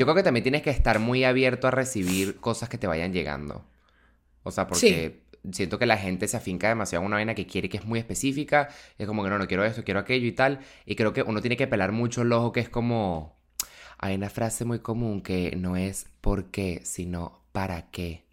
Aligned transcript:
Yo 0.00 0.06
creo 0.06 0.14
que 0.14 0.22
también 0.22 0.42
tienes 0.42 0.62
que 0.62 0.70
estar 0.70 0.98
muy 0.98 1.24
abierto 1.24 1.68
a 1.68 1.70
recibir 1.70 2.36
cosas 2.36 2.70
que 2.70 2.78
te 2.78 2.86
vayan 2.86 3.12
llegando. 3.12 3.66
O 4.44 4.50
sea, 4.50 4.66
porque 4.66 5.24
siento 5.52 5.78
que 5.78 5.84
la 5.84 5.98
gente 5.98 6.26
se 6.26 6.38
afinca 6.38 6.70
demasiado 6.70 7.02
en 7.02 7.08
una 7.08 7.16
vaina 7.16 7.34
que 7.34 7.46
quiere 7.46 7.68
que 7.68 7.76
es 7.76 7.84
muy 7.84 7.98
específica. 7.98 8.70
Es 8.96 9.06
como 9.06 9.22
que 9.22 9.28
no, 9.28 9.36
no 9.36 9.46
quiero 9.46 9.62
esto, 9.62 9.84
quiero 9.84 10.00
aquello 10.00 10.26
y 10.26 10.32
tal. 10.32 10.60
Y 10.86 10.96
creo 10.96 11.12
que 11.12 11.22
uno 11.22 11.42
tiene 11.42 11.58
que 11.58 11.66
pelar 11.66 11.92
mucho 11.92 12.22
el 12.22 12.32
ojo, 12.32 12.50
que 12.50 12.60
es 12.60 12.70
como. 12.70 13.36
Hay 13.98 14.14
una 14.14 14.30
frase 14.30 14.64
muy 14.64 14.78
común 14.78 15.20
que 15.20 15.54
no 15.58 15.76
es 15.76 16.06
por 16.22 16.50
qué, 16.50 16.80
sino 16.82 17.42
para 17.52 17.90
qué. 17.90 18.24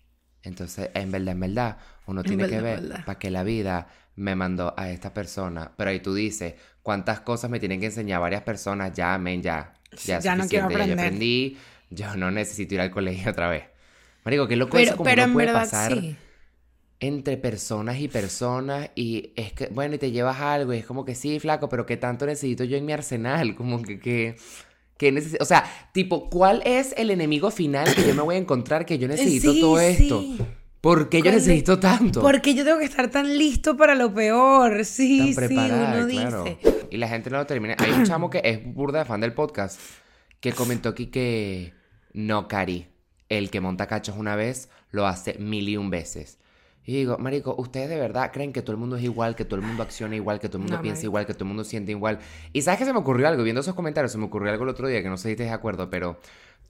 Entonces, 0.43 0.89
en 0.93 1.11
verdad, 1.11 1.33
en 1.33 1.39
verdad, 1.41 1.77
uno 2.05 2.23
tiene 2.23 2.47
que 2.47 2.61
ver 2.61 3.03
para 3.05 3.19
qué 3.19 3.29
la 3.29 3.43
vida 3.43 3.89
me 4.15 4.35
mandó 4.35 4.73
a 4.77 4.89
esta 4.89 5.13
persona. 5.13 5.73
Pero 5.75 5.89
ahí 5.89 5.99
tú 5.99 6.13
dices, 6.13 6.55
¿cuántas 6.81 7.19
cosas 7.19 7.51
me 7.51 7.59
tienen 7.59 7.81
que 7.81 7.87
enseñar 7.87 8.21
varias 8.21 8.43
personas? 8.43 8.93
Ya, 8.93 9.13
amén, 9.13 9.41
ya. 9.41 9.73
Ya, 10.05 10.19
ya 10.19 10.35
no 10.35 10.47
quiero 10.47 10.65
aprender. 10.65 10.97
Ya 10.97 11.03
aprendí, 11.03 11.57
yo 11.89 12.15
no 12.15 12.31
necesito 12.31 12.75
ir 12.75 12.81
al 12.81 12.91
colegio 12.91 13.31
otra 13.31 13.49
vez. 13.49 13.63
Marico, 14.23 14.47
qué 14.47 14.55
loco 14.55 14.71
pero, 14.73 14.83
eso 14.83 14.97
como 14.97 15.15
no 15.15 15.33
puede 15.33 15.53
pasar 15.53 15.97
entre 16.99 17.37
personas 17.37 17.99
y 17.99 18.07
personas 18.07 18.89
y 18.95 19.31
es 19.35 19.53
que, 19.53 19.67
bueno, 19.67 19.95
y 19.95 19.97
te 19.99 20.11
llevas 20.11 20.39
algo 20.39 20.73
y 20.73 20.77
es 20.77 20.85
como 20.85 21.05
que 21.05 21.15
sí, 21.15 21.39
flaco, 21.39 21.69
pero 21.69 21.85
¿qué 21.85 21.95
tanto 21.95 22.25
necesito 22.25 22.63
yo 22.63 22.75
en 22.77 22.85
mi 22.85 22.91
arsenal? 22.91 23.55
Como 23.55 23.81
que, 23.83 23.99
que, 23.99 24.35
que 24.97 25.11
necesito, 25.11 25.43
o 25.43 25.45
sea, 25.45 25.63
tipo, 25.93 26.29
¿cuál 26.29 26.61
es 26.65 26.93
el 26.97 27.11
enemigo 27.11 27.51
final 27.51 27.93
que 27.93 28.05
yo 28.05 28.15
me 28.15 28.23
voy 28.23 28.35
a 28.35 28.39
encontrar 28.39 28.85
que 28.85 28.97
yo 28.97 29.07
necesito 29.07 29.53
todo 29.59 29.79
esto? 29.79 30.23
¿Por 30.81 31.09
qué 31.09 31.21
yo 31.21 31.31
necesito 31.31 31.79
tanto? 31.79 32.21
Porque 32.21 32.53
yo 32.53 32.63
tengo 32.63 32.79
que 32.79 32.85
estar 32.85 33.09
tan 33.09 33.37
listo 33.37 33.75
para 33.75 33.95
lo 33.95 34.13
peor. 34.13 34.85
Sí, 34.85 35.33
sí, 35.33 35.57
uno 35.57 36.05
dice. 36.05 36.57
Y 36.91 36.97
la 36.97 37.07
gente 37.07 37.29
no 37.29 37.37
lo 37.37 37.45
termina. 37.45 37.75
Hay 37.79 37.91
un 37.91 38.05
chamo 38.05 38.29
que 38.29 38.41
es 38.43 38.63
burda 38.63 38.99
de 38.99 39.05
fan 39.05 39.19
del 39.19 39.33
podcast 39.33 39.79
que 40.39 40.53
comentó 40.53 40.89
aquí 40.89 41.07
que 41.07 41.73
no, 42.13 42.47
Cari, 42.47 42.87
el 43.29 43.49
que 43.49 43.59
monta 43.59 43.87
cachos 43.87 44.15
una 44.17 44.35
vez 44.35 44.69
lo 44.91 45.07
hace 45.07 45.37
mil 45.39 45.67
y 45.67 45.77
un 45.77 45.89
veces. 45.89 46.39
Y 46.87 46.93
digo, 46.93 47.17
Marico, 47.17 47.53
¿ustedes 47.57 47.89
de 47.89 47.99
verdad 47.99 48.31
creen 48.31 48.53
que 48.53 48.61
todo 48.61 48.71
el 48.71 48.77
mundo 48.77 48.95
es 48.95 49.03
igual, 49.03 49.35
que 49.35 49.43
todo 49.43 49.59
el 49.59 49.65
mundo 49.65 49.83
acciona 49.83 50.15
igual, 50.15 50.39
que 50.39 50.47
todo 50.47 50.59
el 50.59 50.69
mundo 50.69 50.81
piensa 50.81 51.03
igual, 51.03 51.25
que 51.25 51.33
todo 51.33 51.43
el 51.43 51.49
mundo 51.49 51.65
siente 51.65 51.91
igual? 51.91 52.19
Y 52.53 52.61
sabes 52.61 52.79
que 52.79 52.85
se 52.85 52.93
me 52.93 52.99
ocurrió 52.99 53.27
algo, 53.27 53.43
viendo 53.43 53.59
esos 53.59 53.75
comentarios, 53.75 54.13
se 54.13 54.17
me 54.17 54.23
ocurrió 54.23 54.53
algo 54.53 54.63
el 54.63 54.69
otro 54.69 54.87
día 54.87 55.03
que 55.03 55.09
no 55.09 55.17
sé 55.17 55.31
si 55.31 55.35
te 55.35 55.43
de 55.43 55.49
acuerdo, 55.49 55.89
pero 55.89 56.17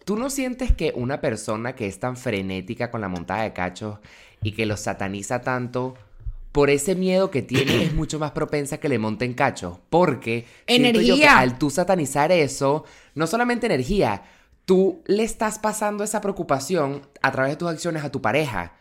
¿tú 0.06 0.18
no 0.18 0.32
sientes 0.32 0.74
que 0.74 0.92
una 0.96 1.22
persona 1.22 1.76
que 1.76 1.86
es 1.86 2.00
tan 2.00 2.18
frenética 2.18 2.90
con 2.90 3.00
la 3.00 3.10
montada 3.10 3.44
de 3.44 3.54
cachos 3.54 4.00
y 4.42 4.54
que 4.54 4.66
los 4.66 4.80
sataniza 4.80 5.42
tanto, 5.42 5.94
por 6.52 6.72
ese 6.72 6.96
miedo 6.96 7.30
que 7.30 7.44
tiene 7.44 7.84
es 7.84 7.94
mucho 7.94 8.18
más 8.18 8.32
propensa 8.32 8.80
que 8.80 8.90
le 8.90 8.98
monten 8.98 9.36
cachos? 9.36 9.78
Porque 9.92 10.48
energía. 10.66 11.04
Yo 11.04 11.16
que 11.18 11.28
al 11.28 11.60
tú 11.60 11.70
satanizar 11.70 12.32
eso, 12.32 12.86
no 13.14 13.28
solamente 13.28 13.68
energía, 13.68 14.24
tú 14.66 15.04
le 15.06 15.22
estás 15.22 15.60
pasando 15.60 16.04
esa 16.04 16.22
preocupación 16.22 17.04
a 17.22 17.32
través 17.32 17.52
de 17.52 17.58
tus 17.58 17.70
acciones 17.70 18.04
a 18.04 18.12
tu 18.12 18.20
pareja 18.20 18.74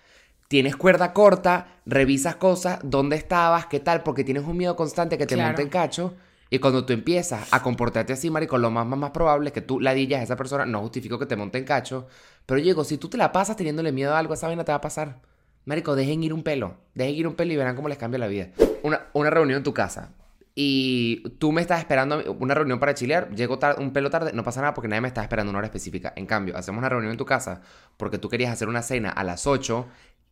tienes 0.48 0.76
cuerda 0.76 1.12
corta, 1.12 1.80
revisas 1.86 2.36
cosas, 2.36 2.78
dónde 2.82 3.16
estabas, 3.16 3.66
qué 3.66 3.80
tal, 3.80 4.02
porque 4.02 4.24
tienes 4.24 4.44
un 4.44 4.56
miedo 4.56 4.76
constante 4.76 5.18
que 5.18 5.26
te 5.26 5.36
monte 5.36 5.62
en 5.62 5.68
cacho. 5.68 6.14
Y 6.48 6.60
cuando 6.60 6.84
tú 6.84 6.92
empiezas 6.92 7.52
a 7.52 7.62
comportarte 7.62 8.12
así, 8.12 8.30
marico, 8.30 8.56
lo 8.56 8.70
más, 8.70 8.86
más, 8.86 8.98
más 8.98 9.10
probable 9.10 9.48
es 9.48 9.52
que 9.52 9.62
tú 9.62 9.80
ladillas 9.80 10.20
a 10.20 10.22
esa 10.22 10.36
persona. 10.36 10.64
No 10.64 10.80
justifico 10.80 11.18
que 11.18 11.26
te 11.26 11.34
monte 11.34 11.58
en 11.58 11.64
cacho. 11.64 12.06
Pero 12.46 12.60
digo, 12.60 12.84
si 12.84 12.98
tú 12.98 13.08
te 13.08 13.16
la 13.16 13.32
pasas 13.32 13.56
teniéndole 13.56 13.90
miedo 13.90 14.14
a 14.14 14.18
algo, 14.18 14.34
esa 14.34 14.46
vaina 14.46 14.64
te 14.64 14.70
va 14.70 14.76
a 14.76 14.80
pasar. 14.80 15.20
Marico, 15.64 15.96
dejen 15.96 16.22
ir 16.22 16.32
un 16.32 16.44
pelo. 16.44 16.76
Dejen 16.94 17.14
ir 17.16 17.26
un 17.26 17.34
pelo 17.34 17.52
y 17.52 17.56
verán 17.56 17.74
cómo 17.74 17.88
les 17.88 17.98
cambia 17.98 18.18
la 18.18 18.28
vida. 18.28 18.50
Una, 18.84 19.06
una 19.12 19.30
reunión 19.30 19.58
en 19.58 19.64
tu 19.64 19.74
casa. 19.74 20.12
Y 20.54 21.28
tú 21.38 21.50
me 21.50 21.60
estás 21.60 21.80
esperando 21.80 22.22
una 22.38 22.54
reunión 22.54 22.78
para 22.78 22.94
chilear. 22.94 23.34
Llego 23.34 23.58
un 23.78 23.92
pelo 23.92 24.08
tarde. 24.08 24.32
No 24.32 24.44
pasa 24.44 24.60
nada 24.60 24.72
porque 24.72 24.86
nadie 24.86 25.00
me 25.00 25.08
está 25.08 25.22
esperando 25.22 25.50
una 25.50 25.58
hora 25.58 25.66
específica. 25.66 26.12
En 26.14 26.26
cambio, 26.26 26.56
hacemos 26.56 26.78
una 26.78 26.88
reunión 26.88 27.10
en 27.10 27.18
tu 27.18 27.26
casa 27.26 27.60
porque 27.96 28.18
tú 28.18 28.28
querías 28.28 28.52
hacer 28.52 28.68
una 28.68 28.82
cena 28.82 29.10
a 29.10 29.24
las 29.24 29.48
8 29.48 29.86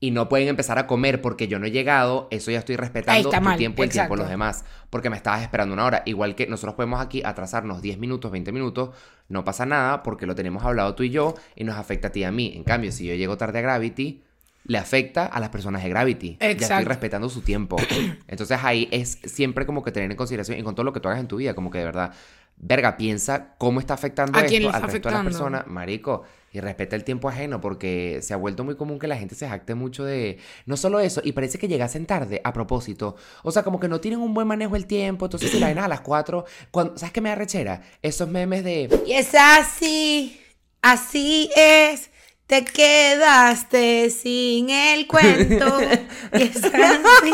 y 0.05 0.11
no 0.11 0.29
pueden 0.29 0.49
empezar 0.49 0.79
a 0.79 0.87
comer 0.87 1.23
porque 1.23 1.49
yo 1.49 1.59
no 1.59 1.65
he 1.65 1.71
llegado, 1.71 2.29
eso 2.31 2.51
ya 2.51 2.59
estoy 2.59 2.77
respetando 2.77 3.31
tu 3.31 3.57
tiempo 3.57 3.83
y 3.83 3.87
el 3.87 3.91
tiempo 3.91 4.17
de 4.17 4.21
los 4.21 4.29
demás, 4.29 4.67
porque 4.91 5.09
me 5.09 5.17
estabas 5.17 5.41
esperando 5.41 5.73
una 5.73 5.87
hora. 5.87 6.03
Igual 6.05 6.35
que 6.35 6.47
nosotros 6.47 6.75
podemos 6.75 7.01
aquí 7.01 7.23
atrasarnos 7.25 7.81
10 7.81 7.97
minutos, 7.97 8.31
20 8.31 8.53
minutos, 8.53 8.91
no 9.31 9.47
pasa 9.47 9.65
nada 9.65 10.03
porque 10.03 10.27
lo 10.27 10.35
tenemos 10.35 10.63
hablado 10.63 10.95
tú 10.95 11.05
y 11.05 11.09
yo 11.09 11.35
y 11.57 11.65
nos 11.65 11.79
afecta 11.79 12.09
a 12.09 12.13
ti 12.13 12.21
y 12.21 12.25
a 12.25 12.33
mí. 12.33 12.53
En 12.55 12.65
cambio, 12.65 12.93
si 12.93 13.07
yo 13.07 13.15
llego 13.15 13.39
tarde 13.39 13.61
a 13.61 13.63
Gravity, 13.63 14.23
le 14.67 14.77
afecta 14.77 15.25
a 15.25 15.41
las 15.41 15.49
personas 15.49 15.83
de 15.83 15.89
Gravity. 15.89 16.37
Ya 16.39 16.51
estoy 16.51 16.85
respetando 16.85 17.31
su 17.31 17.41
tiempo. 17.41 17.79
Entonces 18.29 18.59
ahí 18.63 18.91
es 18.91 19.21
siempre 19.25 19.65
como 19.65 19.83
que 19.83 19.91
tener 19.91 20.11
en 20.11 20.19
consideración 20.19 20.59
y 20.59 20.63
con 20.63 20.75
todo 20.75 20.85
lo 20.85 20.93
que 20.93 21.01
tú 21.01 21.09
hagas 21.09 21.21
en 21.21 21.29
tu 21.29 21.37
vida, 21.37 21.55
como 21.55 21.71
que 21.71 21.79
de 21.79 21.85
verdad, 21.85 22.13
verga, 22.59 22.99
piensa 22.99 23.55
cómo 23.57 23.81
está 23.81 23.95
afectando 23.95 24.39
esto 24.39 24.71
al 24.71 24.83
resto 24.83 25.09
de 25.09 25.15
las 25.15 25.25
personas. 25.25 25.67
Marico, 25.67 26.25
y 26.55 26.61
respeta 26.61 26.95
el 26.95 27.03
tiempo 27.03 27.29
ajeno 27.29 27.61
porque 27.61 28.21
se 28.23 28.33
ha 28.33 28.37
vuelto 28.37 28.63
muy 28.63 28.77
común 28.77 29.01
que 29.01 29.09
la 29.09 29.17
gente 29.17 29.35
se 29.35 29.49
jacte 29.49 29.75
mucho 29.75 30.05
de 30.05 30.39
no 30.67 30.77
solo 30.77 31.01
eso 31.01 31.21
y 31.25 31.33
parece 31.33 31.59
que 31.59 31.67
llegasen 31.67 32.07
tarde 32.07 32.41
a 32.45 32.53
propósito. 32.53 33.17
O 33.43 33.51
sea 33.51 33.65
como 33.65 33.81
que 33.81 33.89
no 33.89 34.01
tienen 34.01 34.21
un 34.21 34.33
buen 34.33 34.47
manejo 34.47 34.75
del 34.75 34.87
tiempo 34.87 35.27
entonces 35.27 35.51
si 35.51 35.59
la 35.59 35.67
ven 35.67 35.79
a 35.79 35.89
las 35.89 36.01
4 36.01 36.45
cuando 36.71 36.97
sabes 36.97 37.13
qué 37.13 37.21
me 37.21 37.29
da 37.31 37.35
rechera 37.35 37.83
esos 38.03 38.29
memes 38.29 38.63
de 38.63 38.89
y 39.05 39.13
es 39.13 39.35
así 39.35 40.41
así 40.81 41.51
es 41.57 42.11
te 42.47 42.65
quedaste 42.65 44.11
sin 44.11 44.71
el 44.71 45.09
cuento 45.09 45.81
y 46.33 46.43
es 46.43 46.65
así, 46.65 47.33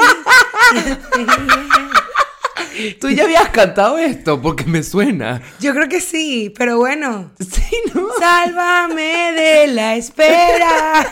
Tú 3.01 3.11
ya 3.11 3.25
habías 3.25 3.49
cantado 3.51 3.99
esto 3.99 4.41
porque 4.41 4.65
me 4.65 4.83
suena. 4.83 5.43
Yo 5.61 5.73
creo 5.73 5.89
que 5.89 6.01
sí, 6.01 6.53
pero 6.57 6.79
bueno. 6.79 7.31
Sí, 7.39 7.77
¿no? 7.95 8.09
Sálvame 8.19 9.33
de 9.33 9.67
la 9.69 9.97
espera. 9.97 11.11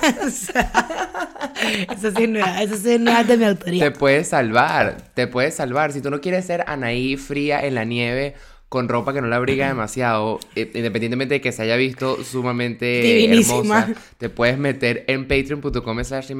eso 1.91 2.11
sí 2.17 2.27
no, 2.27 2.47
eso 2.61 2.77
sí 2.77 2.99
no 2.99 3.11
es 3.19 3.27
de 3.27 3.37
mi 3.37 3.45
autoría. 3.45 3.85
Te 3.85 3.91
puedes 3.91 4.29
salvar, 4.29 4.97
te 5.15 5.27
puedes 5.27 5.55
salvar. 5.55 5.93
Si 5.93 6.01
tú 6.01 6.11
no 6.11 6.21
quieres 6.21 6.47
ser 6.47 6.65
Anaí 6.67 7.17
fría 7.17 7.65
en 7.65 7.75
la 7.75 7.85
nieve 7.85 8.35
con 8.69 8.89
ropa 8.89 9.15
que 9.15 9.21
no 9.23 9.29
la 9.29 9.37
abriga 9.37 9.69
demasiado, 9.69 10.41
eh, 10.55 10.71
independientemente 10.75 11.35
de 11.35 11.41
que 11.41 11.53
se 11.53 11.63
haya 11.63 11.77
visto 11.77 12.23
sumamente 12.23 13.25
hermosa, 13.25 13.95
te 14.19 14.29
puedes 14.29 14.59
meter 14.59 15.05
en 15.09 15.27
patreon.com 15.27 16.05
slash 16.05 16.33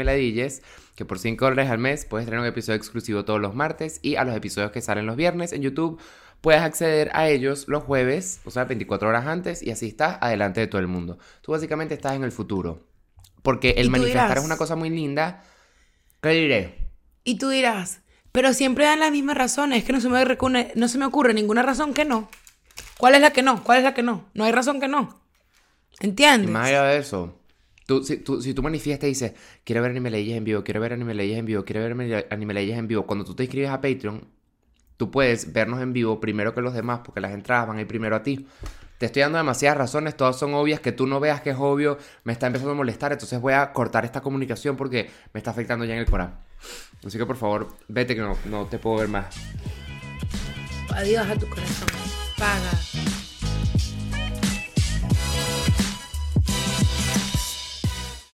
que 0.95 1.05
por 1.05 1.19
5 1.19 1.45
dólares 1.45 1.71
al 1.71 1.79
mes 1.79 2.05
puedes 2.05 2.27
tener 2.27 2.41
un 2.41 2.47
episodio 2.47 2.77
exclusivo 2.77 3.25
todos 3.25 3.41
los 3.41 3.55
martes 3.55 4.01
y 4.03 4.17
a 4.17 4.25
los 4.25 4.37
episodios 4.37 4.73
que 4.73 4.81
salen 4.81 5.07
los 5.07 5.17
viernes 5.17 5.53
en 5.53 5.63
YouTube 5.63 6.01
puedes 6.41 6.61
acceder 6.61 7.11
a 7.15 7.29
ellos 7.29 7.67
los 7.69 7.83
jueves, 7.83 8.41
o 8.45 8.51
sea, 8.51 8.65
24 8.65 9.09
horas 9.09 9.27
antes 9.27 9.63
y 9.63 9.71
así 9.71 9.87
estás 9.87 10.19
adelante 10.21 10.61
de 10.61 10.67
todo 10.67 10.81
el 10.81 10.89
mundo. 10.89 11.19
Tú 11.41 11.53
básicamente 11.53 11.95
estás 11.95 12.15
en 12.15 12.25
el 12.25 12.33
futuro. 12.33 12.87
Porque 13.43 13.71
el 13.79 13.91
manifestar 13.91 14.39
es 14.39 14.45
una 14.45 14.57
cosa 14.57 14.77
muy 14.77 14.91
linda. 14.91 15.45
¿Qué 16.21 16.31
diré? 16.31 16.91
Y 17.25 17.39
tú 17.39 17.49
dirás, 17.49 18.01
pero 18.33 18.53
siempre 18.53 18.85
dan 18.85 19.01
las 19.01 19.11
mismas 19.11 19.37
razones. 19.37 19.79
Es 19.79 19.85
que 19.85 19.93
no 19.93 20.01
se, 20.01 20.09
me 20.09 20.23
ocurre, 20.23 20.73
no 20.75 20.89
se 20.89 20.99
me 20.99 21.05
ocurre 21.05 21.35
ninguna 21.35 21.63
razón 21.63 21.95
que 21.95 22.05
no. 22.05 22.29
¿Cuál 22.99 23.15
es 23.15 23.21
la 23.21 23.33
que 23.33 23.43
no? 23.43 23.63
¿Cuál 23.63 23.79
es 23.79 23.85
la 23.85 23.95
que 23.95 24.03
no? 24.03 24.27
No 24.35 24.45
hay 24.45 24.53
razón 24.53 24.81
que 24.81 24.89
no. 24.89 25.21
¿Entiendes? 26.01 26.51
más 26.51 26.69
allá 26.69 26.85
de 26.85 26.99
eso, 26.99 27.41
tú, 27.87 28.05
si, 28.05 28.19
tú, 28.19 28.41
si 28.41 28.55
tú 28.55 28.63
manifiestas 28.63 29.07
y 29.07 29.11
dices, 29.11 29.33
quiero 29.65 29.83
ver 29.83 29.91
Anime 29.91 30.11
Leyes 30.11 30.37
en 30.37 30.45
vivo, 30.45 30.63
quiero 30.63 30.81
ver 30.81 30.93
Anime 30.93 31.15
Leyes 31.15 31.39
en 31.39 31.45
vivo, 31.45 31.65
quiero 31.65 31.81
ver 31.81 32.27
Anime 32.31 32.55
Leyes 32.55 32.79
en 32.79 32.87
vivo, 32.87 33.05
cuando 33.05 33.25
tú 33.25 33.35
te 33.35 33.45
inscribes 33.45 33.71
a 33.71 33.81
Patreon, 33.81 34.29
tú 34.97 35.11
puedes 35.11 35.53
vernos 35.53 35.81
en 35.81 35.93
vivo 35.93 36.21
primero 36.21 36.55
que 36.55 36.61
los 36.61 36.75
demás 36.75 37.01
porque 37.05 37.21
las 37.21 37.33
entradas 37.33 37.67
van 37.67 37.79
a 37.79 37.81
ir 37.81 37.87
primero 37.87 38.15
a 38.15 38.23
ti. 38.23 38.47
Te 38.99 39.07
estoy 39.07 39.23
dando 39.23 39.39
demasiadas 39.39 39.79
razones, 39.79 40.17
todas 40.17 40.37
son 40.37 40.55
obvias, 40.55 40.81
que 40.81 40.91
tú 40.91 41.07
no 41.07 41.21
veas 41.21 41.41
que 41.41 41.51
es 41.51 41.57
obvio, 41.59 41.99
me 42.25 42.33
está 42.33 42.49
empezando 42.49 42.73
a 42.73 42.75
molestar, 42.75 43.13
entonces 43.13 43.41
voy 43.41 43.55
a 43.55 43.73
cortar 43.73 44.05
esta 44.05 44.21
comunicación 44.21 44.77
porque 44.77 45.11
me 45.33 45.39
está 45.39 45.53
afectando 45.53 45.85
ya 45.85 45.95
en 45.95 46.01
el 46.01 46.07
corazón. 46.07 46.35
Así 47.07 47.17
que 47.17 47.25
por 47.25 47.37
favor, 47.37 47.69
vete 47.87 48.17
que 48.17 48.21
no, 48.21 48.37
no 48.47 48.67
te 48.67 48.79
puedo 48.79 48.97
ver 48.97 49.09
más. 49.09 49.37
Adiós 50.93 51.29
a 51.29 51.37
tu 51.37 51.49
corazón. 51.49 51.89
Paga. 52.37 52.88